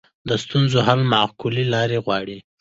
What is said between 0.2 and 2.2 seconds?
د ستونزو حل معقولې لارې